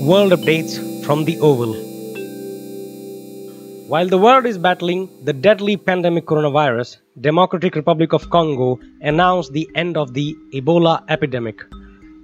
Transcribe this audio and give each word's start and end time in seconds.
World 0.00 0.32
updates 0.32 1.04
from 1.04 1.24
the 1.24 1.38
Oval. 1.40 1.72
While 3.88 4.08
the 4.08 4.18
world 4.18 4.44
is 4.44 4.58
battling 4.58 5.08
the 5.24 5.32
deadly 5.32 5.76
pandemic 5.76 6.26
coronavirus, 6.26 6.98
Democratic 7.20 7.74
Republic 7.74 8.12
of 8.12 8.28
Congo 8.28 8.78
announced 9.00 9.52
the 9.52 9.68
end 9.74 9.96
of 9.96 10.12
the 10.12 10.36
Ebola 10.52 11.02
epidemic. 11.08 11.62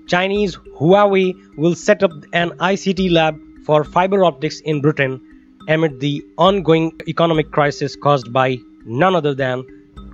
Chinese 0.06 0.56
Huawei 0.78 1.32
will 1.56 1.74
set 1.74 2.02
up 2.02 2.12
an 2.34 2.50
ICT 2.58 3.10
lab 3.10 3.38
for 3.64 3.84
fiber 3.84 4.22
optics 4.22 4.60
in 4.60 4.80
Britain 4.80 5.20
amid 5.68 5.98
the 6.00 6.22
ongoing 6.36 6.92
economic 7.08 7.50
crisis 7.52 7.96
caused 7.96 8.32
by 8.32 8.58
none 8.84 9.16
other 9.16 9.34
than 9.34 9.64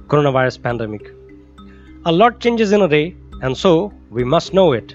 coronavirus 0.07 0.63
pandemic. 0.63 1.11
A 2.07 2.13
lot 2.13 2.39
changes 2.41 2.71
in 2.71 2.83
a 2.83 2.89
day 2.89 3.17
and 3.43 3.57
so 3.57 3.93
we 4.11 4.23
must 4.23 4.55
know 4.55 4.73
it. 4.73 4.95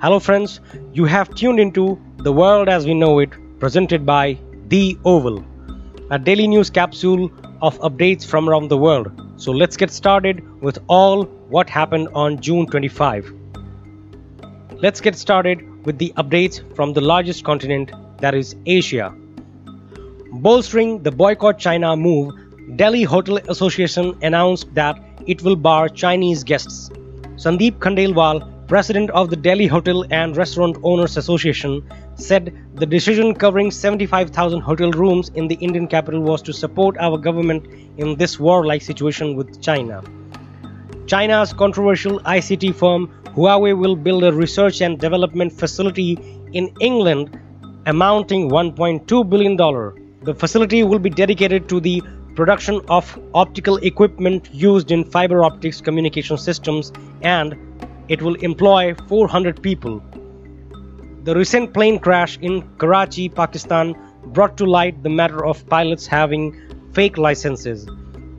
Hello 0.00 0.20
friends, 0.20 0.60
you 0.92 1.06
have 1.06 1.34
tuned 1.34 1.58
into 1.58 2.00
The 2.18 2.32
World 2.32 2.68
as 2.68 2.86
We 2.86 2.94
Know 2.94 3.18
It 3.18 3.32
presented 3.58 4.06
by 4.06 4.38
The 4.68 4.96
Oval, 5.04 5.44
a 6.12 6.18
daily 6.20 6.46
news 6.46 6.70
capsule 6.70 7.32
of 7.62 7.76
updates 7.80 8.24
from 8.24 8.48
around 8.48 8.68
the 8.68 8.78
world. 8.78 9.10
So 9.34 9.50
let's 9.50 9.76
get 9.76 9.90
started 9.90 10.40
with 10.62 10.78
all 10.86 11.24
what 11.48 11.68
happened 11.68 12.10
on 12.14 12.40
June 12.40 12.68
25. 12.68 13.34
Let's 14.76 15.00
get 15.00 15.16
started 15.16 15.84
with 15.84 15.98
the 15.98 16.12
updates 16.16 16.62
from 16.76 16.92
the 16.92 17.00
largest 17.00 17.42
continent 17.42 17.90
that 18.18 18.36
is 18.36 18.54
Asia. 18.66 19.12
Bolstering 20.30 21.02
the 21.02 21.10
boycott 21.10 21.58
China 21.58 21.96
move, 21.96 22.34
Delhi 22.76 23.02
Hotel 23.02 23.38
Association 23.48 24.16
announced 24.22 24.72
that 24.76 24.96
it 25.26 25.42
will 25.42 25.56
bar 25.56 25.88
Chinese 25.88 26.44
guests. 26.44 26.88
Sandeep 27.34 27.78
Khandelwal, 27.78 28.57
president 28.68 29.10
of 29.10 29.30
the 29.30 29.36
Delhi 29.36 29.66
Hotel 29.66 30.04
and 30.10 30.36
Restaurant 30.36 30.76
Owners 30.82 31.16
Association, 31.16 31.82
said 32.16 32.54
the 32.74 32.84
decision 32.84 33.34
covering 33.34 33.70
75,000 33.70 34.60
hotel 34.60 34.92
rooms 34.92 35.30
in 35.30 35.48
the 35.48 35.54
Indian 35.56 35.88
capital 35.88 36.20
was 36.20 36.42
to 36.42 36.52
support 36.52 36.96
our 36.98 37.16
government 37.16 37.66
in 37.96 38.16
this 38.16 38.38
war-like 38.38 38.82
situation 38.82 39.34
with 39.36 39.60
China. 39.62 40.02
China's 41.06 41.54
controversial 41.54 42.20
ICT 42.20 42.74
firm 42.74 43.10
Huawei 43.34 43.76
will 43.76 43.96
build 43.96 44.24
a 44.24 44.32
research 44.32 44.82
and 44.82 44.98
development 44.98 45.52
facility 45.52 46.18
in 46.52 46.70
England 46.80 47.40
amounting 47.86 48.50
$1.2 48.50 49.30
billion. 49.30 49.56
The 50.22 50.34
facility 50.34 50.82
will 50.82 50.98
be 50.98 51.08
dedicated 51.08 51.68
to 51.70 51.80
the 51.80 52.02
production 52.34 52.82
of 52.88 53.18
optical 53.34 53.78
equipment 53.78 54.50
used 54.52 54.90
in 54.90 55.04
fiber 55.04 55.42
optics 55.42 55.80
communication 55.80 56.36
systems 56.36 56.92
and 57.22 57.56
it 58.08 58.22
will 58.22 58.34
employ 58.36 58.94
400 59.06 59.62
people. 59.62 60.02
The 61.24 61.34
recent 61.34 61.74
plane 61.74 61.98
crash 61.98 62.38
in 62.40 62.62
Karachi, 62.78 63.28
Pakistan 63.28 63.94
brought 64.26 64.56
to 64.58 64.66
light 64.66 65.02
the 65.02 65.10
matter 65.10 65.44
of 65.44 65.66
pilots 65.68 66.06
having 66.06 66.54
fake 66.92 67.18
licenses. 67.18 67.86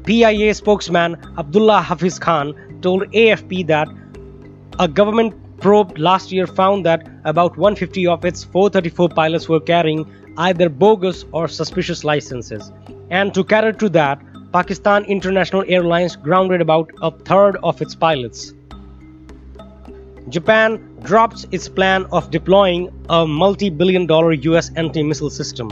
PIA 0.06 0.54
spokesman 0.54 1.16
Abdullah 1.38 1.82
Hafiz 1.82 2.18
Khan 2.18 2.80
told 2.82 3.04
AFP 3.12 3.68
that 3.68 3.88
a 4.80 4.88
government 4.88 5.36
probe 5.60 5.98
last 5.98 6.32
year 6.32 6.48
found 6.48 6.86
that 6.86 7.08
about 7.26 7.58
150 7.58 8.08
of 8.08 8.26
its 8.26 8.44
434 8.44 9.10
pilots 9.10 9.50
were 9.50 9.60
carrying 9.60 10.06
either 10.38 10.70
bogus 10.70 11.26
or 11.32 11.48
suspicious 11.48 12.04
licenses. 12.04 12.72
And 13.10 13.34
to 13.34 13.44
cater 13.44 13.74
to 13.74 13.90
that, 13.90 14.22
Pakistan 14.54 15.04
International 15.06 15.64
Airlines 15.68 16.16
grounded 16.16 16.62
about 16.62 16.90
a 17.02 17.12
third 17.12 17.58
of 17.62 17.82
its 17.82 17.94
pilots. 17.94 18.54
Japan 20.30 20.80
drops 21.02 21.46
its 21.52 21.68
plan 21.68 22.06
of 22.12 22.30
deploying 22.30 22.92
a 23.10 23.26
multi 23.26 23.70
billion 23.70 24.06
dollar 24.06 24.34
US 24.34 24.72
anti 24.76 25.02
missile 25.02 25.30
system. 25.30 25.72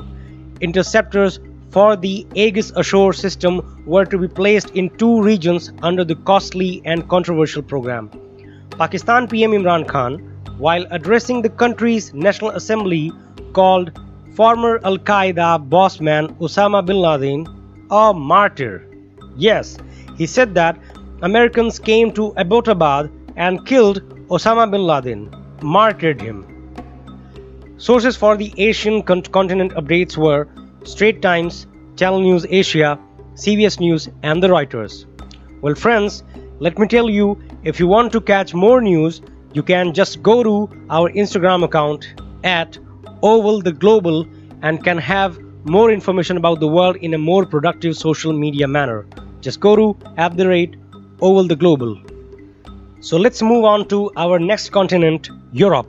Interceptors 0.61 1.39
for 1.69 1.95
the 1.95 2.25
Aegis 2.33 2.71
Ashore 2.71 3.13
system 3.13 3.83
were 3.85 4.05
to 4.05 4.17
be 4.17 4.27
placed 4.27 4.71
in 4.71 4.89
two 4.97 5.21
regions 5.21 5.71
under 5.83 6.03
the 6.03 6.15
costly 6.15 6.81
and 6.85 7.07
controversial 7.07 7.61
program. 7.61 8.09
Pakistan 8.71 9.27
PM 9.27 9.51
Imran 9.51 9.87
Khan, 9.87 10.17
while 10.57 10.85
addressing 10.89 11.41
the 11.43 11.49
country's 11.49 12.13
National 12.13 12.51
Assembly, 12.51 13.11
called 13.53 13.91
former 14.33 14.79
Al 14.83 14.97
Qaeda 14.97 15.69
bossman 15.69 16.35
Osama 16.39 16.83
bin 16.85 16.97
Laden 16.97 17.47
a 17.91 18.13
martyr. 18.13 18.87
Yes, 19.35 19.77
he 20.17 20.25
said 20.25 20.55
that 20.55 20.77
Americans 21.21 21.79
came 21.79 22.11
to 22.13 22.31
Abbottabad 22.37 23.11
and 23.35 23.65
killed 23.65 24.16
Osama 24.29 24.69
bin 24.69 24.81
Laden, 24.85 25.33
martyred 25.61 26.19
him. 26.19 26.45
Sources 27.77 28.17
for 28.17 28.35
the 28.35 28.53
Asian 28.57 29.01
continent 29.01 29.71
updates 29.75 30.17
were 30.17 30.49
Straits 30.83 31.21
Times, 31.21 31.65
Channel 31.95 32.19
News 32.19 32.45
Asia, 32.49 32.99
CBS 33.35 33.79
News, 33.79 34.09
and 34.23 34.43
the 34.43 34.49
Reuters. 34.49 35.05
Well, 35.61 35.75
friends, 35.75 36.25
let 36.59 36.77
me 36.77 36.87
tell 36.87 37.09
you 37.09 37.41
if 37.63 37.79
you 37.79 37.87
want 37.87 38.11
to 38.11 38.19
catch 38.19 38.53
more 38.53 38.81
news, 38.81 39.21
you 39.53 39.63
can 39.63 39.93
just 39.93 40.21
go 40.21 40.43
to 40.43 40.69
our 40.89 41.09
Instagram 41.11 41.63
account 41.63 42.13
at 42.43 42.77
Oval 43.23 43.61
the 43.61 43.71
Global 43.71 44.25
and 44.61 44.83
can 44.83 44.97
have 44.97 45.39
more 45.63 45.89
information 45.89 46.35
about 46.35 46.59
the 46.59 46.67
world 46.67 46.97
in 46.97 47.13
a 47.13 47.17
more 47.17 47.45
productive 47.45 47.95
social 47.95 48.33
media 48.33 48.67
manner. 48.67 49.05
Just 49.39 49.61
go 49.61 49.77
to 49.77 49.97
at 50.17 50.35
the 50.35 50.49
rate 50.49 50.75
Oval 51.21 51.47
the 51.47 51.55
Global. 51.55 51.97
So 53.07 53.15
let's 53.15 53.41
move 53.41 53.63
on 53.63 53.87
to 53.87 54.11
our 54.17 54.37
next 54.37 54.71
continent, 54.71 55.29
Europe. 55.53 55.87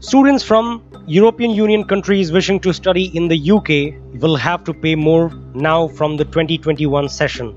Students 0.00 0.42
from 0.42 0.82
European 1.06 1.52
Union 1.52 1.84
countries 1.84 2.32
wishing 2.32 2.58
to 2.62 2.72
study 2.72 3.16
in 3.16 3.28
the 3.28 3.38
UK 3.56 3.94
will 4.20 4.34
have 4.34 4.64
to 4.64 4.74
pay 4.74 4.96
more 4.96 5.30
now 5.54 5.86
from 5.86 6.16
the 6.16 6.24
2021 6.24 7.08
session. 7.08 7.54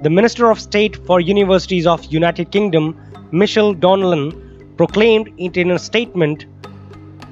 The 0.00 0.10
Minister 0.10 0.48
of 0.48 0.60
State 0.60 0.94
for 1.06 1.18
Universities 1.18 1.84
of 1.84 2.04
United 2.04 2.52
Kingdom, 2.52 2.96
Michelle 3.32 3.74
Donelan, 3.74 4.76
proclaimed 4.76 5.32
in 5.36 5.72
a 5.72 5.78
statement 5.80 6.46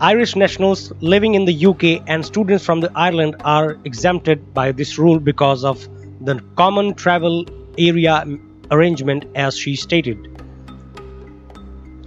Irish 0.00 0.34
nationals 0.34 0.92
living 1.00 1.36
in 1.36 1.44
the 1.44 1.66
UK 1.66 2.02
and 2.08 2.26
students 2.26 2.64
from 2.64 2.80
the 2.80 2.90
Ireland 2.96 3.36
are 3.44 3.78
exempted 3.84 4.52
by 4.52 4.72
this 4.72 4.98
rule 4.98 5.20
because 5.20 5.62
of 5.62 5.88
the 6.20 6.40
common 6.56 6.94
travel 6.94 7.44
area 7.78 8.24
arrangement 8.72 9.26
as 9.36 9.56
she 9.56 9.76
stated. 9.76 10.29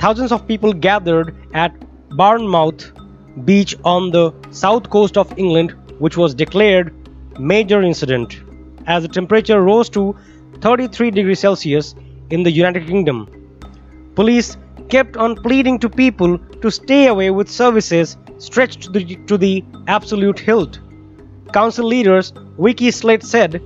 Thousands 0.04 0.34
of 0.34 0.46
people 0.46 0.74
gathered 0.74 1.34
at 1.54 1.74
Bournemouth 2.10 2.92
beach 3.46 3.74
on 3.86 4.12
the 4.12 4.34
south 4.52 4.90
coast 4.90 5.18
of 5.18 5.32
England 5.38 5.74
which 6.00 6.18
was 6.18 6.34
declared 6.36 6.94
major 7.40 7.82
incident 7.82 8.36
as 8.86 9.04
the 9.04 9.08
temperature 9.08 9.62
rose 9.62 9.90
to 9.92 10.14
33 10.60 11.10
degrees 11.12 11.40
Celsius 11.40 11.96
in 12.32 12.44
the 12.44 12.52
United 12.52 12.86
Kingdom. 12.86 13.30
Police 14.16 14.58
kept 14.90 15.16
on 15.16 15.38
pleading 15.38 15.80
to 15.80 15.90
people 15.90 16.38
to 16.38 16.70
stay 16.70 17.08
away 17.08 17.30
with 17.30 17.48
services 17.50 18.18
stretched 18.40 18.82
to 18.82 18.90
the, 18.90 19.16
to 19.28 19.38
the 19.38 19.64
absolute 19.88 20.38
hilt. 20.38 20.82
Council 21.54 21.86
leaders 21.86 22.34
Vicky 22.60 22.92
Slade 22.92 23.24
said, 23.24 23.62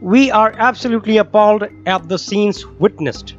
We 0.00 0.30
are 0.30 0.54
absolutely 0.56 1.16
appalled 1.16 1.64
at 1.84 2.08
the 2.08 2.16
scenes 2.16 2.64
witnessed. 2.78 3.34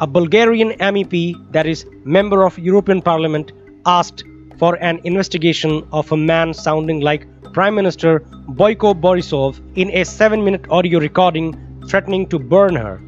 A 0.00 0.08
Bulgarian 0.08 0.70
MEP, 0.80 1.52
that 1.52 1.66
is, 1.66 1.86
member 2.04 2.44
of 2.44 2.58
European 2.58 3.00
Parliament, 3.00 3.52
asked 3.86 4.24
for 4.58 4.74
an 4.82 5.00
investigation 5.04 5.86
of 5.92 6.10
a 6.10 6.16
man 6.16 6.52
sounding 6.52 7.00
like 7.00 7.28
Prime 7.52 7.76
Minister 7.76 8.18
Boyko 8.48 8.92
Borisov 9.00 9.60
in 9.76 9.92
a 9.92 10.04
7 10.04 10.42
minute 10.42 10.66
audio 10.68 10.98
recording 10.98 11.54
threatening 11.86 12.26
to 12.26 12.40
burn 12.40 12.74
her. 12.74 13.00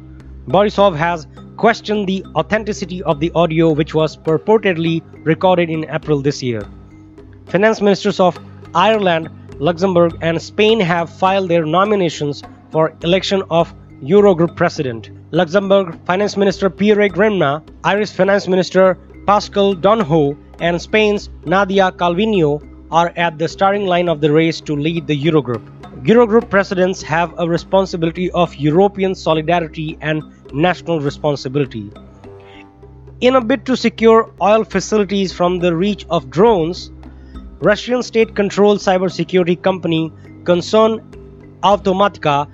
Borisov 0.47 0.95
has 0.95 1.27
questioned 1.57 2.07
the 2.07 2.23
authenticity 2.35 3.03
of 3.03 3.19
the 3.19 3.33
audio 3.35 3.69
which 3.69 3.93
was 3.93 4.15
purportedly 4.15 5.01
recorded 5.25 5.69
in 5.69 5.85
April 5.89 6.21
this 6.21 6.41
year. 6.41 6.61
Finance 7.47 7.81
ministers 7.81 8.21
of 8.21 8.39
Ireland, 8.73 9.29
Luxembourg, 9.59 10.17
and 10.21 10.41
Spain 10.41 10.79
have 10.79 11.09
filed 11.09 11.49
their 11.49 11.65
nominations 11.65 12.43
for 12.71 12.95
election 13.01 13.43
of 13.49 13.73
Eurogroup 14.03 14.55
president. 14.55 15.09
Luxembourg 15.31 15.97
Finance 16.05 16.37
Minister 16.37 16.69
Pierre 16.69 17.09
Gramegna, 17.09 17.63
Irish 17.83 18.11
Finance 18.11 18.47
Minister 18.47 18.95
Paschal 19.25 19.73
Donohoe, 19.73 20.37
and 20.59 20.79
Spain's 20.79 21.29
Nadia 21.45 21.91
Calvino 21.91 22.61
are 22.91 23.11
at 23.15 23.39
the 23.39 23.47
starting 23.47 23.87
line 23.87 24.07
of 24.07 24.21
the 24.21 24.31
race 24.31 24.61
to 24.61 24.75
lead 24.75 25.07
the 25.07 25.19
Eurogroup. 25.19 25.65
Eurogroup 26.03 26.47
presidents 26.49 27.01
have 27.01 27.33
a 27.39 27.49
responsibility 27.49 28.29
of 28.31 28.53
European 28.55 29.15
solidarity 29.15 29.97
and 30.01 30.21
national 30.53 30.99
responsibility. 30.99 31.91
In 33.21 33.35
a 33.35 33.41
bid 33.41 33.65
to 33.65 33.75
secure 33.75 34.31
oil 34.39 34.63
facilities 34.63 35.33
from 35.33 35.57
the 35.57 35.75
reach 35.75 36.05
of 36.11 36.29
drones, 36.29 36.91
Russian 37.61 38.03
state 38.03 38.35
controlled 38.35 38.77
cybersecurity 38.77 39.59
company 39.59 40.13
Concern 40.43 40.99
Automatica 41.63 42.47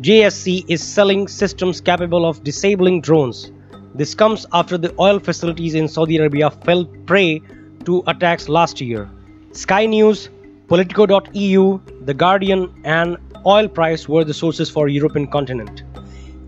JSC 0.00 0.64
is 0.68 0.82
selling 0.82 1.28
systems 1.28 1.80
capable 1.80 2.26
of 2.26 2.42
disabling 2.42 3.00
drones. 3.00 3.52
This 3.94 4.12
comes 4.12 4.44
after 4.52 4.76
the 4.76 4.92
oil 4.98 5.20
facilities 5.20 5.74
in 5.74 5.86
Saudi 5.86 6.16
Arabia 6.16 6.50
fell 6.50 6.84
prey 7.06 7.40
to 7.84 8.02
attacks 8.08 8.48
last 8.48 8.80
year. 8.80 9.08
Sky 9.52 9.86
News, 9.86 10.30
Politico.eu, 10.66 11.80
The 12.04 12.14
Guardian, 12.14 12.74
and 12.82 13.16
Oil 13.46 13.68
Price 13.68 14.08
were 14.08 14.24
the 14.24 14.34
sources 14.34 14.68
for 14.68 14.88
European 14.88 15.28
continent. 15.28 15.84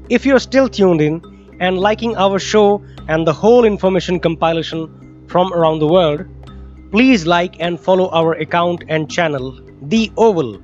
If 0.08 0.26
you're 0.26 0.40
still 0.40 0.68
tuned 0.68 1.00
in 1.00 1.22
and 1.60 1.78
liking 1.78 2.16
our 2.16 2.40
show 2.40 2.82
and 3.06 3.24
the 3.24 3.32
whole 3.32 3.64
information 3.64 4.18
compilation 4.18 5.24
from 5.28 5.52
around 5.52 5.78
the 5.78 5.86
world, 5.86 6.26
please 6.90 7.26
like 7.26 7.60
and 7.60 7.78
follow 7.78 8.10
our 8.10 8.32
account 8.32 8.82
and 8.88 9.08
channel, 9.08 9.60
The 9.82 10.10
Oval. 10.16 10.60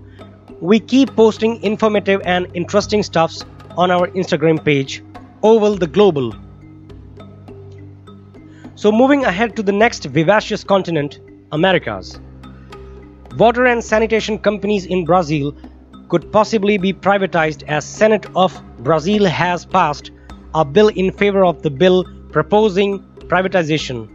We 0.63 0.79
keep 0.79 1.17
posting 1.17 1.61
informative 1.65 2.23
and 2.25 2.47
interesting 2.55 3.03
stuffs 3.03 3.45
on 3.77 3.91
our 3.91 4.07
Instagram 4.11 4.65
page, 4.65 5.03
Oval 5.43 5.75
the 5.75 5.89
Global. 5.89 6.33
So, 8.77 8.93
moving 8.93 9.25
ahead 9.25 9.57
to 9.57 9.65
the 9.65 9.73
next 9.73 10.05
vivacious 10.05 10.63
continent, 10.63 11.19
Americas. 11.51 12.21
Water 13.37 13.67
and 13.67 13.83
sanitation 13.83 14.39
companies 14.39 14.87
in 14.87 15.05
Brazil 15.05 15.53
could 16.09 16.31
possibly 16.31 16.79
be 16.79 16.93
privatized 16.93 17.65
as 17.67 17.85
Senate 17.85 18.27
of 18.37 18.63
Brazil 18.85 19.25
has 19.25 19.67
passed 19.67 20.13
a 20.55 20.65
bill 20.65 20.91
in 20.91 21.11
favor 21.11 21.45
of 21.45 21.63
the 21.63 21.71
bill 21.71 22.05
proposing 22.31 23.01
privatization. 23.27 24.09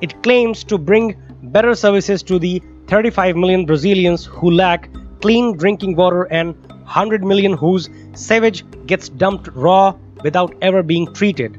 It 0.00 0.22
claims 0.22 0.62
to 0.62 0.78
bring 0.78 1.20
better 1.42 1.74
services 1.74 2.22
to 2.22 2.38
the 2.38 2.62
35 2.86 3.34
million 3.34 3.66
Brazilians 3.66 4.24
who 4.24 4.52
lack 4.52 4.88
clean 5.20 5.56
drinking 5.56 5.96
water 5.96 6.24
and 6.24 6.54
100 6.66 7.24
million 7.24 7.52
whose 7.52 7.88
sewage 8.14 8.64
gets 8.86 9.08
dumped 9.08 9.48
raw 9.54 9.94
without 10.22 10.54
ever 10.62 10.82
being 10.82 11.12
treated. 11.14 11.58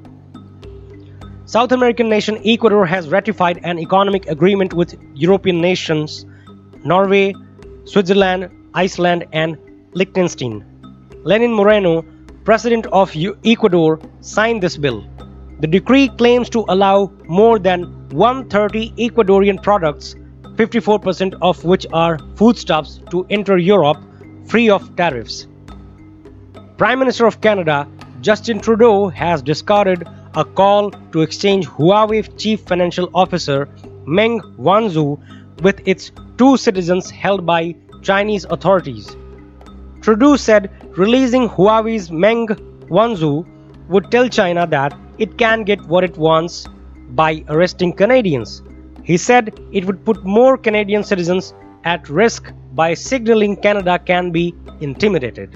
South 1.46 1.72
American 1.72 2.08
nation 2.10 2.40
Ecuador 2.46 2.86
has 2.86 3.10
ratified 3.10 3.60
an 3.64 3.80
economic 3.80 4.28
agreement 4.28 4.74
with 4.74 4.96
European 5.16 5.60
nations 5.60 6.26
Norway, 6.84 7.34
Switzerland, 7.86 8.50
Iceland, 8.74 9.26
and 9.34 9.58
Liechtenstein. 9.94 10.66
Lenin 11.24 11.54
Moreno, 11.54 12.04
president 12.44 12.88
of 12.88 13.14
Ecuador, 13.46 14.00
signed 14.22 14.64
this 14.64 14.78
bill. 14.78 15.06
The 15.60 15.68
decree 15.68 16.08
claims 16.08 16.50
to 16.52 16.66
allow 16.70 17.12
more 17.28 17.60
than 17.60 17.84
130 18.10 18.92
Ecuadorian 18.98 19.62
products, 19.62 20.16
54% 20.62 21.40
of 21.42 21.64
which 21.64 21.88
are 21.92 22.20
foodstuffs, 22.36 23.00
to 23.10 23.26
enter 23.32 23.58
Europe 23.58 23.98
free 24.46 24.70
of 24.70 24.96
tariffs. 24.96 25.48
Prime 26.78 27.00
Minister 27.00 27.26
of 27.26 27.42
Canada, 27.42 27.88
Justin 28.22 28.60
Trudeau, 28.60 29.08
has 29.08 29.42
discarded 29.42 30.08
a 30.36 30.46
call 30.46 30.92
to 31.14 31.22
exchange 31.22 31.68
Huawei 31.68 32.22
Chief 32.38 32.60
Financial 32.62 33.10
Officer 33.16 33.68
Meng 34.06 34.40
Wanzhou 34.68 35.20
with 35.64 35.82
its 35.88 36.12
two 36.38 36.58
citizens 36.58 37.10
held 37.10 37.44
by 37.44 37.76
Chinese 38.04 38.46
authorities. 38.46 39.16
Trudeau 40.02 40.36
said 40.36 40.70
releasing 40.96 41.50
Huawei's 41.50 42.12
Meng 42.12 42.48
Wanzhou 42.98 43.48
would 43.90 44.12
tell 44.12 44.30
China 44.30 44.68
that 44.68 44.96
it 45.18 45.40
can 45.40 45.64
get 45.64 45.82
what 45.88 46.04
it 46.04 46.18
wants 46.18 46.68
by 47.10 47.44
arresting 47.50 47.94
Canadians. 47.94 48.62
He 49.12 49.18
said 49.18 49.60
it 49.74 49.84
would 49.84 50.06
put 50.06 50.24
more 50.24 50.58
Canadian 50.58 51.04
citizens 51.04 51.54
at 51.84 52.08
risk 52.08 52.54
by 52.74 52.94
signaling 52.94 53.58
Canada 53.58 54.00
can 54.00 54.32
be 54.32 54.56
intimidated. 54.80 55.54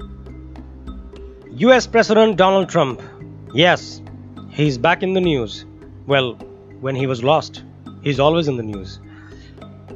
US 1.66 1.86
President 1.86 2.36
Donald 2.36 2.68
Trump. 2.68 3.00
Yes, 3.54 4.02
he's 4.50 4.76
back 4.76 5.02
in 5.02 5.14
the 5.14 5.22
news. 5.22 5.64
Well, 6.06 6.34
when 6.80 6.94
he 6.94 7.06
was 7.06 7.24
lost, 7.24 7.62
he's 8.02 8.20
always 8.20 8.46
in 8.46 8.58
the 8.58 8.62
news. 8.62 9.00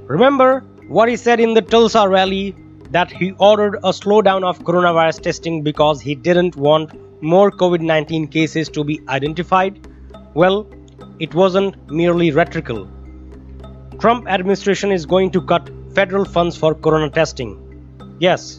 Remember 0.07 0.61
what 0.89 1.11
he 1.11 1.17
said 1.17 1.39
in 1.39 1.53
the 1.53 1.61
Tulsa 1.61 2.09
rally 2.09 2.57
that 2.93 3.13
he 3.13 3.33
ordered 3.33 3.75
a 3.91 3.93
slowdown 3.99 4.43
of 4.43 4.61
coronavirus 4.61 5.21
testing 5.21 5.63
because 5.63 6.01
he 6.01 6.15
didn't 6.15 6.57
want 6.57 6.95
more 7.23 7.51
COVID 7.51 7.83
19 7.83 8.29
cases 8.29 8.71
to 8.71 8.85
be 8.85 8.99
identified? 9.09 9.87
Well, 10.33 10.67
it 11.19 11.35
wasn't 11.35 11.77
merely 11.91 12.31
rhetorical. 12.31 12.89
Trump 14.01 14.27
administration 14.29 14.91
is 14.91 15.05
going 15.05 15.31
to 15.31 15.43
cut 15.43 15.71
federal 15.95 16.25
funds 16.25 16.57
for 16.57 16.75
corona 16.75 17.11
testing. 17.11 17.51
Yes, 18.19 18.59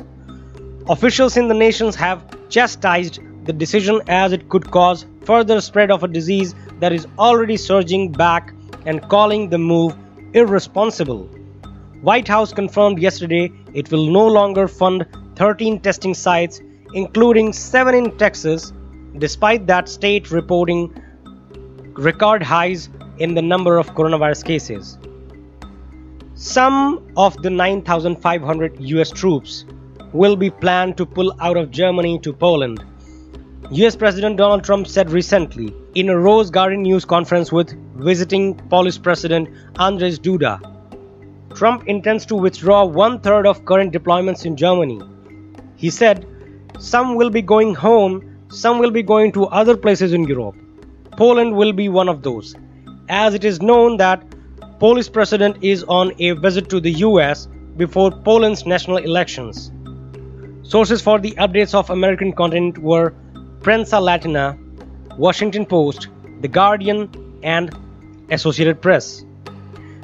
officials 0.87 1.35
in 1.35 1.47
the 1.47 1.55
nations 1.55 1.95
have 1.95 2.23
chastised 2.49 3.19
the 3.45 3.51
decision 3.51 4.01
as 4.07 4.33
it 4.33 4.49
could 4.49 4.69
cause 4.69 5.07
further 5.23 5.59
spread 5.59 5.89
of 5.89 6.03
a 6.03 6.07
disease 6.07 6.53
that 6.79 6.93
is 6.93 7.07
already 7.17 7.57
surging 7.57 8.11
back 8.11 8.53
and 8.85 9.01
calling 9.09 9.49
the 9.49 9.57
move 9.57 9.95
irresponsible. 10.33 11.23
White 12.01 12.27
House 12.27 12.53
confirmed 12.53 12.99
yesterday 12.99 13.51
it 13.73 13.89
will 13.89 14.11
no 14.11 14.27
longer 14.27 14.67
fund 14.67 15.07
13 15.37 15.79
testing 15.79 16.13
sites, 16.13 16.61
including 16.93 17.51
7 17.51 17.95
in 17.95 18.15
Texas, 18.19 18.73
despite 19.17 19.65
that 19.65 19.89
state 19.89 20.29
reporting 20.29 20.93
record 21.93 22.43
highs 22.43 22.89
in 23.17 23.33
the 23.33 23.41
number 23.41 23.77
of 23.79 23.95
coronavirus 23.95 24.45
cases. 24.45 24.99
Some 26.41 27.03
of 27.17 27.39
the 27.43 27.51
9,500 27.51 28.79
US 28.79 29.11
troops 29.11 29.63
will 30.11 30.35
be 30.35 30.49
planned 30.49 30.97
to 30.97 31.05
pull 31.05 31.35
out 31.39 31.55
of 31.55 31.69
Germany 31.69 32.17
to 32.23 32.33
Poland. 32.33 32.83
US 33.69 33.95
President 33.95 34.37
Donald 34.37 34.63
Trump 34.63 34.87
said 34.87 35.11
recently 35.11 35.71
in 35.93 36.09
a 36.09 36.17
Rose 36.17 36.49
Garden 36.49 36.81
news 36.81 37.05
conference 37.05 37.51
with 37.51 37.75
visiting 37.95 38.55
Polish 38.69 38.99
President 38.99 39.49
Andrzej 39.75 40.17
Duda 40.17 40.59
Trump 41.53 41.87
intends 41.87 42.25
to 42.25 42.35
withdraw 42.35 42.85
one 42.85 43.19
third 43.19 43.45
of 43.45 43.63
current 43.65 43.93
deployments 43.93 44.43
in 44.43 44.57
Germany. 44.57 44.99
He 45.75 45.91
said, 45.91 46.25
Some 46.79 47.13
will 47.13 47.29
be 47.29 47.43
going 47.43 47.75
home, 47.75 48.35
some 48.49 48.79
will 48.79 48.89
be 48.89 49.03
going 49.03 49.31
to 49.33 49.45
other 49.45 49.77
places 49.77 50.11
in 50.11 50.23
Europe. 50.23 50.55
Poland 51.17 51.55
will 51.55 51.71
be 51.71 51.87
one 51.87 52.09
of 52.09 52.23
those, 52.23 52.55
as 53.09 53.35
it 53.35 53.45
is 53.45 53.61
known 53.61 53.97
that 53.97 54.23
Polish 54.81 55.11
president 55.11 55.57
is 55.61 55.83
on 55.83 56.11
a 56.17 56.31
visit 56.31 56.67
to 56.69 56.79
the 56.79 56.91
US 57.05 57.47
before 57.77 58.09
Poland's 58.09 58.65
national 58.65 58.97
elections. 58.97 59.71
Sources 60.63 61.03
for 61.03 61.19
the 61.19 61.33
updates 61.33 61.75
of 61.75 61.91
American 61.91 62.33
content 62.33 62.79
were 62.79 63.13
Prensa 63.59 64.01
Latina, 64.01 64.57
Washington 65.17 65.67
Post, 65.67 66.07
The 66.41 66.47
Guardian, 66.47 67.11
and 67.43 67.69
Associated 68.31 68.81
Press. 68.81 69.23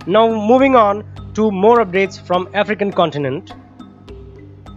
Now 0.05 0.27
moving 0.29 0.75
on 0.75 1.03
to 1.33 1.49
more 1.49 1.83
updates 1.83 2.21
from 2.21 2.47
African 2.53 2.93
continent. 2.93 3.53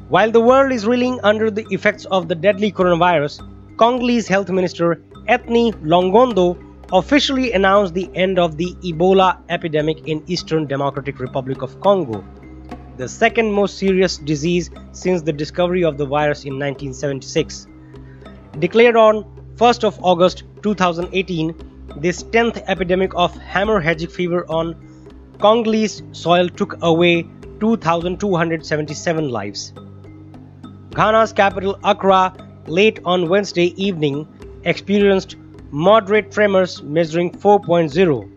While 0.09 0.31
the 0.31 0.41
world 0.41 0.73
is 0.73 0.87
reeling 0.87 1.21
under 1.25 1.51
the 1.51 1.67
effects 1.69 2.07
of 2.07 2.27
the 2.27 2.35
deadly 2.35 2.73
coronavirus, 2.73 3.47
Congolese 3.77 4.27
Health 4.27 4.49
Minister 4.49 4.95
Eteni 5.29 5.75
Longondo 5.85 6.70
officially 6.93 7.53
announced 7.53 7.95
the 7.95 8.11
end 8.15 8.39
of 8.39 8.57
the 8.57 8.75
Ebola 8.83 9.39
epidemic 9.49 10.09
in 10.09 10.23
Eastern 10.27 10.67
Democratic 10.67 11.21
Republic 11.21 11.63
of 11.63 11.81
Congo, 11.81 12.25
the 12.97 13.09
second 13.09 13.53
most 13.53 13.79
serious 13.79 14.19
disease 14.19 14.71
since 14.93 15.23
the 15.23 15.33
discovery 15.33 15.85
of 15.85 15.99
the 15.99 16.07
virus 16.07 16.45
in 16.45 16.55
1976. 16.59 17.69
Declared 18.59 18.97
on 18.97 19.25
1st 19.55 19.85
of 19.85 20.05
August 20.05 20.43
2018, 20.63 21.55
this 21.97 22.25
10th 22.25 22.63
epidemic 22.67 23.15
of 23.15 23.33
hemorrhagic 23.35 24.11
fever 24.11 24.45
on 24.49 24.75
Congolese 25.39 26.03
soil 26.13 26.49
took 26.49 26.77
away 26.83 27.23
2,277 27.61 29.29
lives. 29.29 29.73
Ghana's 30.91 31.33
capital 31.33 31.79
Accra, 31.85 32.35
late 32.67 32.99
on 33.05 33.29
Wednesday 33.29 33.73
evening, 33.83 34.27
experienced 34.65 35.37
moderate 35.73 36.33
tremors 36.33 36.83
measuring 36.83 37.31
4.0. 37.31 38.29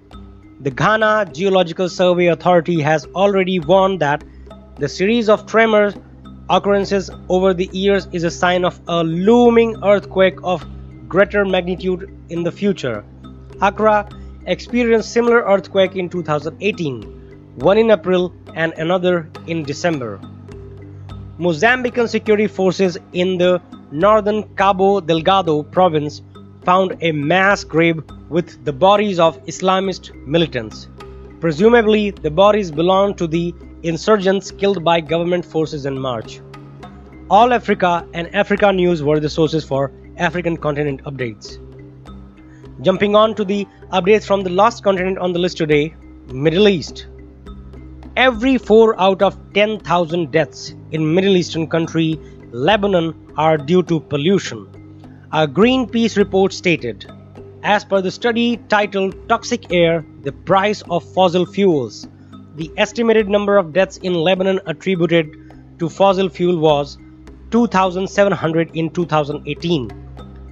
The 0.62 0.70
Ghana 0.70 1.32
Geological 1.34 1.90
Survey 1.90 2.28
Authority 2.28 2.80
has 2.82 3.06
already 3.16 3.60
warned 3.60 4.00
that 4.02 4.24
the 4.78 4.88
series 4.88 5.30
of 5.30 5.46
tremor 5.48 5.94
occurrences 6.50 7.10
over 7.30 7.54
the 7.54 7.70
years 7.74 8.08
is 8.12 8.24
a 8.24 8.32
sign 8.32 8.64
of 8.64 8.80
a 8.88 9.04
looming 9.04 9.84
earthquake 9.84 10.38
of 10.44 10.66
greater 11.08 11.44
magnitude 11.44 12.16
in 12.30 12.44
the 12.44 12.52
future. 12.52 13.04
Accra 13.62 14.08
experienced 14.46 15.12
similar 15.12 15.42
earthquake 15.42 15.96
in 15.96 16.10
2018, 16.10 17.02
one 17.56 17.78
in 17.78 17.90
April 17.90 18.34
and 18.56 18.74
another 18.74 19.28
in 19.48 19.64
December. 19.64 20.20
Mozambican 21.40 22.08
security 22.08 22.48
forces 22.48 22.98
in 23.12 23.38
the 23.38 23.60
northern 23.92 24.44
Cabo 24.56 25.00
Delgado 25.00 25.64
province 25.64 26.22
found 26.64 26.98
a 27.02 27.12
mass 27.12 27.64
grave 27.64 28.02
with 28.30 28.64
the 28.66 28.74
bodies 28.74 29.20
of 29.20 29.44
Islamist 29.46 30.14
militants. 30.26 30.88
Presumably, 31.40 32.12
the 32.12 32.32
bodies 32.32 32.72
belonged 32.72 33.18
to 33.18 33.28
the 33.28 33.54
insurgents 33.84 34.52
killed 34.52 34.84
by 34.84 35.02
government 35.02 35.46
forces 35.46 35.86
in 35.86 36.00
March. 36.00 36.40
All 37.30 37.54
Africa 37.54 38.08
and 38.14 38.34
Africa 38.34 38.72
News 38.72 39.04
were 39.04 39.20
the 39.20 39.30
sources 39.30 39.64
for 39.64 39.92
African 40.18 40.56
continent 40.58 41.04
updates. 41.04 41.60
Jumping 42.82 43.16
on 43.16 43.36
to 43.36 43.44
the 43.44 43.68
updates 43.92 44.26
from 44.26 44.44
the 44.44 44.50
last 44.50 44.84
continent 44.84 45.18
on 45.18 45.34
the 45.34 45.40
list 45.40 45.58
today, 45.58 45.94
Middle 46.28 46.68
East. 46.68 47.08
Every 48.16 48.58
4 48.58 49.00
out 49.02 49.22
of 49.22 49.38
10,000 49.54 50.32
deaths 50.32 50.76
in 50.92 51.14
Middle 51.14 51.36
Eastern 51.36 51.68
country 51.68 52.20
Lebanon 52.52 53.16
are 53.36 53.58
due 53.58 53.84
to 53.84 54.00
pollution. 54.00 54.83
A 55.36 55.48
Greenpeace 55.48 56.16
report 56.16 56.54
stated, 56.54 57.08
as 57.64 57.84
per 57.84 58.02
the 58.02 58.12
study 58.12 58.58
titled 58.70 59.16
Toxic 59.28 59.74
Air: 59.74 60.06
The 60.22 60.32
Price 60.32 60.84
of 60.92 61.04
Fossil 61.04 61.48
Fuels, 61.48 62.08
the 62.56 62.70
estimated 62.78 63.28
number 63.28 63.58
of 63.58 63.74
deaths 63.74 63.98
in 63.98 64.14
Lebanon 64.14 64.60
attributed 64.68 65.32
to 65.80 65.90
fossil 65.90 66.30
fuel 66.30 66.60
was 66.60 67.00
2700 67.50 68.76
in 68.76 68.92
2018, 68.92 69.90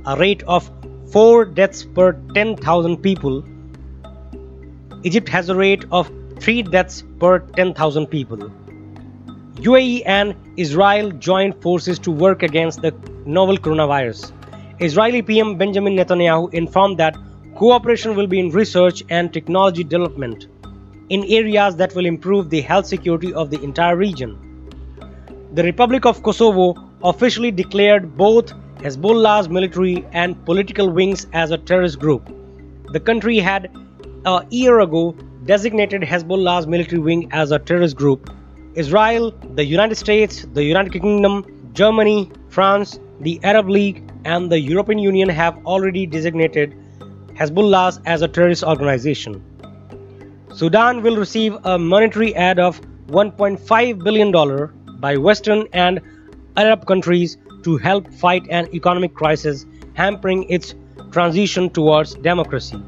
a 0.07 0.17
rate 0.17 0.41
of 0.47 0.71
4 1.11 1.45
deaths 1.45 1.83
per 1.83 2.13
10,000 2.33 2.97
people 2.97 3.43
Egypt 5.03 5.29
has 5.29 5.49
a 5.49 5.55
rate 5.55 5.85
of 5.91 6.11
3 6.39 6.63
deaths 6.63 7.03
per 7.19 7.37
10,000 7.37 8.07
people. 8.07 8.51
UAE 9.57 10.01
and 10.07 10.35
Israel 10.57 11.11
joined 11.11 11.61
forces 11.61 11.99
to 11.99 12.09
work 12.09 12.41
against 12.41 12.81
the 12.81 12.95
novel 13.27 13.57
coronavirus. 13.57 14.31
Israeli 14.85 15.21
PM 15.21 15.57
Benjamin 15.57 15.95
Netanyahu 15.95 16.51
informed 16.55 16.97
that 16.97 17.15
cooperation 17.53 18.15
will 18.15 18.25
be 18.25 18.39
in 18.39 18.49
research 18.49 19.03
and 19.09 19.31
technology 19.31 19.83
development 19.83 20.47
in 21.09 21.23
areas 21.25 21.75
that 21.75 21.93
will 21.93 22.07
improve 22.07 22.49
the 22.49 22.61
health 22.61 22.87
security 22.87 23.31
of 23.31 23.51
the 23.51 23.61
entire 23.61 23.95
region. 23.95 24.31
The 25.53 25.61
Republic 25.61 26.07
of 26.07 26.23
Kosovo 26.23 26.73
officially 27.03 27.51
declared 27.51 28.17
both 28.17 28.53
Hezbollah's 28.77 29.49
military 29.49 30.03
and 30.13 30.43
political 30.45 30.89
wings 30.89 31.27
as 31.31 31.51
a 31.51 31.59
terrorist 31.59 31.99
group. 31.99 32.27
The 32.91 32.99
country 32.99 33.37
had 33.37 33.69
a 34.25 34.43
year 34.49 34.79
ago 34.79 35.15
designated 35.45 36.01
Hezbollah's 36.01 36.65
military 36.65 36.99
wing 36.99 37.29
as 37.31 37.51
a 37.51 37.59
terrorist 37.59 37.97
group. 37.97 38.35
Israel, 38.73 39.29
the 39.53 39.63
United 39.63 39.95
States, 39.95 40.43
the 40.53 40.63
United 40.63 40.91
Kingdom, 40.91 41.45
Germany, 41.73 42.31
France, 42.49 42.99
the 43.19 43.39
Arab 43.43 43.69
League, 43.69 44.10
and 44.25 44.51
the 44.51 44.59
European 44.59 44.99
Union 44.99 45.29
have 45.29 45.57
already 45.65 46.05
designated 46.05 46.75
Hezbollah 47.33 48.01
as 48.05 48.21
a 48.21 48.27
terrorist 48.27 48.63
organization. 48.63 49.43
Sudan 50.53 51.01
will 51.01 51.17
receive 51.17 51.57
a 51.63 51.77
monetary 51.77 52.33
aid 52.33 52.59
of 52.59 52.81
$1.5 53.07 54.03
billion 54.03 54.31
by 54.99 55.17
Western 55.17 55.67
and 55.73 56.01
Arab 56.57 56.85
countries 56.85 57.37
to 57.63 57.77
help 57.77 58.11
fight 58.13 58.45
an 58.49 58.67
economic 58.73 59.13
crisis 59.13 59.65
hampering 59.93 60.43
its 60.49 60.75
transition 61.11 61.69
towards 61.69 62.15
democracy 62.15 62.81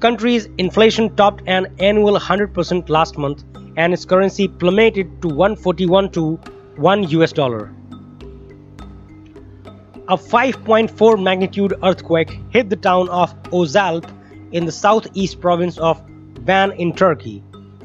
country's 0.00 0.46
inflation 0.58 1.14
topped 1.16 1.42
an 1.46 1.66
annual 1.80 2.18
100% 2.18 2.88
last 2.88 3.18
month 3.18 3.44
and 3.76 3.92
its 3.92 4.04
currency 4.04 4.46
plummeted 4.46 5.10
to 5.22 5.28
141 5.28 6.10
to 6.12 6.36
1 6.76 7.08
US 7.10 7.32
dollar. 7.32 7.72
A 10.08 10.16
5.4 10.16 11.22
magnitude 11.22 11.74
earthquake 11.84 12.40
hit 12.48 12.70
the 12.70 12.76
town 12.76 13.10
of 13.10 13.34
Ozalp 13.50 14.10
in 14.52 14.64
the 14.64 14.72
southeast 14.72 15.38
province 15.38 15.76
of 15.76 16.02
Van 16.40 16.72
in 16.72 16.94
Turkey. 16.94 17.44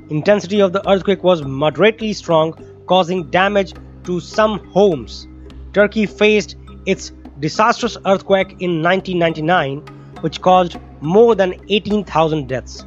Intensity 0.09 0.61
of 0.61 0.71
the 0.71 0.89
earthquake 0.89 1.21
was 1.21 1.43
moderately 1.43 2.13
strong, 2.13 2.53
causing 2.87 3.29
damage 3.29 3.73
to 4.05 4.21
some 4.21 4.59
homes. 4.69 5.27
Turkey 5.73 6.05
faced 6.05 6.55
its 6.85 7.11
disastrous 7.41 7.97
earthquake 8.05 8.51
in 8.61 8.81
1999 8.81 9.79
which 10.21 10.39
caused 10.39 10.77
more 11.01 11.35
than 11.35 11.53
18,000 11.67 12.47
deaths. 12.47 12.85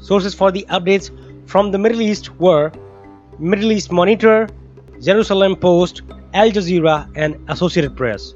Sources 0.00 0.34
for 0.34 0.50
the 0.50 0.64
updates 0.70 1.10
from 1.46 1.72
the 1.72 1.78
Middle 1.78 2.00
East 2.00 2.34
were 2.40 2.72
Middle 3.38 3.72
East 3.72 3.92
Monitor, 3.92 4.48
Jerusalem 5.00 5.56
Post, 5.56 6.02
Al 6.34 6.50
Jazeera, 6.50 7.10
and 7.14 7.36
Associated 7.48 7.96
Press. 7.96 8.34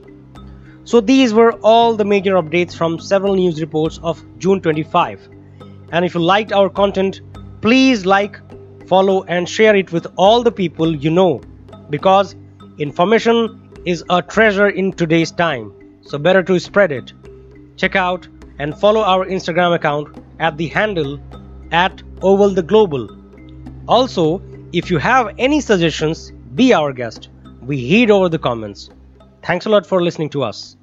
So 0.85 1.01
these 1.01 1.33
were 1.33 1.53
all 1.63 1.95
the 1.95 2.05
major 2.05 2.35
updates 2.35 2.75
from 2.75 2.99
several 2.99 3.35
news 3.35 3.61
reports 3.61 3.99
of 4.03 4.23
June 4.39 4.61
25. 4.61 5.29
And 5.93 6.05
if 6.05 6.15
you 6.15 6.21
liked 6.21 6.53
our 6.53 6.69
content, 6.69 7.21
please 7.61 8.05
like, 8.05 8.41
follow, 8.87 9.25
and 9.25 9.49
share 9.49 9.77
it 9.77 9.93
with 9.93 10.07
all 10.17 10.43
the 10.43 10.53
people 10.53 10.95
you 10.95 11.11
know 11.11 11.41
because 11.91 12.35
information 12.79 13.71
is 13.85 14.05
a 14.11 14.21
treasure 14.23 14.69
in 14.69 14.93
today's 14.93 15.31
time. 15.31 15.73
So 16.03 16.19
better 16.19 16.43
to 16.43 16.59
spread 16.59 16.93
it 16.93 17.13
check 17.77 17.97
out 17.97 18.29
and 18.59 18.79
follow 18.79 19.03
our 19.03 19.27
Instagram 19.27 19.75
account 19.75 20.17
at 20.39 20.57
the 20.57 20.69
handle 20.69 21.21
at 21.73 22.03
Oval 22.23 22.51
the 22.51 22.63
Global. 22.63 23.09
Also, 23.89 24.43
if 24.73 24.91
you 24.91 24.99
have 24.99 25.35
any 25.39 25.61
suggestions, 25.61 26.33
be 26.55 26.73
our 26.73 26.93
guest. 26.93 27.29
We 27.63 27.79
heed 27.79 28.11
over 28.11 28.29
the 28.29 28.39
comments. 28.39 28.91
Thanks 29.43 29.67
a 29.67 29.69
lot 29.69 29.87
for 29.87 30.03
listening 30.03 30.31
to 30.31 30.43
us. 30.43 30.77